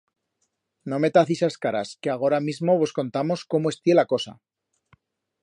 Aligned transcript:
No 0.93 0.97
metaz 1.03 1.29
ixas 1.35 1.55
caras, 1.65 1.89
que 2.03 2.09
agora 2.15 2.39
mismo 2.47 2.71
vos 2.81 2.95
contamos 2.99 3.39
cómo 3.51 3.67
estié 3.75 3.93
la 4.01 4.09
cosa. 4.15 4.33